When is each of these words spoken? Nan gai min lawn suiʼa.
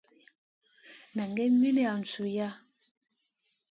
Nan 1.15 1.29
gai 1.35 1.49
min 1.59 1.75
lawn 1.77 2.01
suiʼa. 2.11 2.47